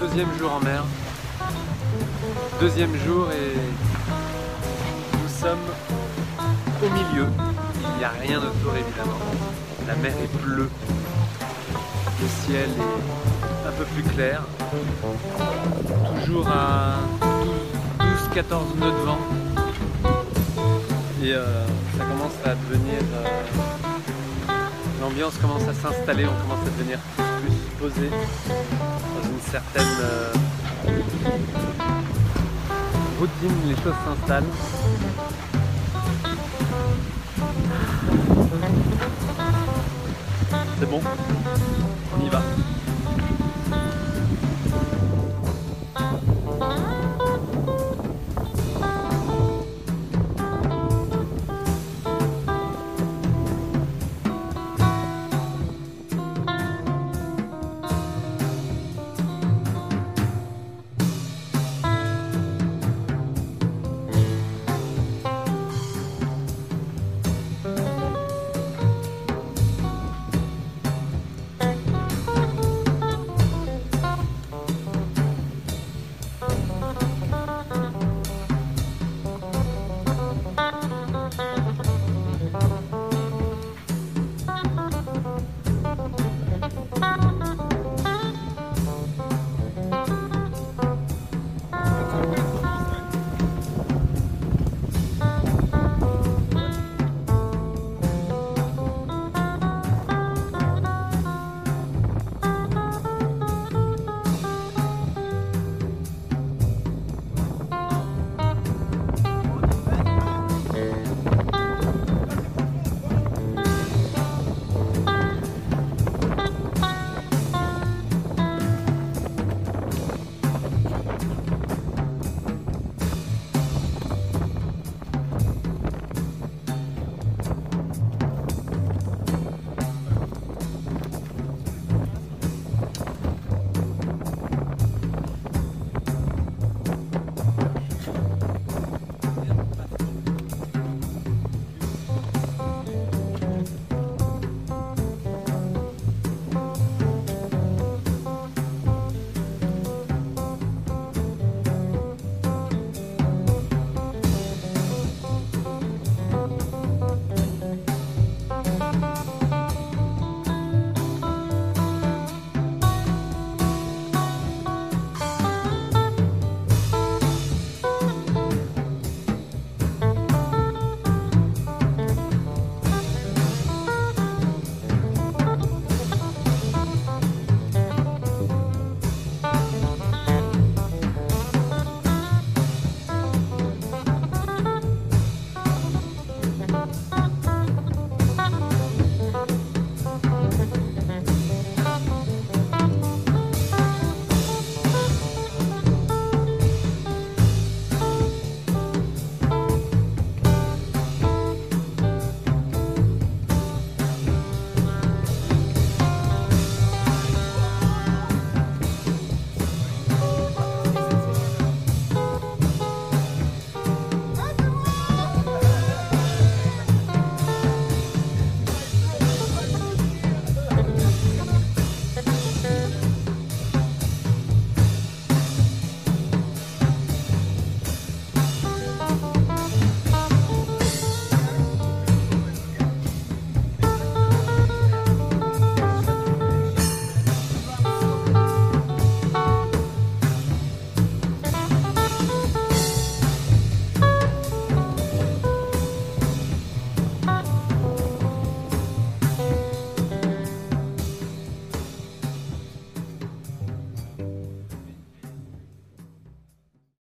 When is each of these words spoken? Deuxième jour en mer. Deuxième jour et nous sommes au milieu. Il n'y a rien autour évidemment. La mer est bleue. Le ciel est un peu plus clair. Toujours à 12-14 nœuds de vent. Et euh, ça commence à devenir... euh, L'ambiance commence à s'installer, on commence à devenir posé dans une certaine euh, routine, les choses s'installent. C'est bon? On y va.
Deuxième 0.00 0.28
jour 0.38 0.52
en 0.52 0.60
mer. 0.60 0.84
Deuxième 2.60 2.94
jour 3.04 3.28
et 3.32 3.56
nous 5.12 5.28
sommes 5.28 5.58
au 6.82 6.88
milieu. 6.90 7.26
Il 7.94 7.98
n'y 7.98 8.04
a 8.04 8.10
rien 8.20 8.38
autour 8.38 8.74
évidemment. 8.76 9.18
La 9.86 9.94
mer 9.96 10.12
est 10.22 10.36
bleue. 10.44 10.70
Le 12.20 12.28
ciel 12.46 12.68
est 12.70 13.68
un 13.68 13.72
peu 13.72 13.84
plus 13.84 14.02
clair. 14.04 14.42
Toujours 16.24 16.48
à 16.48 16.96
12-14 18.34 18.78
nœuds 18.78 18.90
de 18.90 19.04
vent. 19.04 19.18
Et 21.22 21.32
euh, 21.32 21.64
ça 21.96 22.04
commence 22.04 22.34
à 22.44 22.54
devenir... 22.54 23.00
euh, 23.14 23.26
L'ambiance 25.00 25.36
commence 25.38 25.62
à 25.62 25.74
s'installer, 25.74 26.24
on 26.26 26.42
commence 26.42 26.66
à 26.66 26.70
devenir 26.78 26.98
posé 27.78 28.10
dans 28.10 29.28
une 29.28 29.40
certaine 29.50 29.86
euh, 30.00 30.32
routine, 33.20 33.68
les 33.68 33.76
choses 33.76 33.94
s'installent. 34.04 34.44
C'est 40.80 40.90
bon? 40.90 41.00
On 42.16 42.26
y 42.26 42.28
va. 42.28 42.42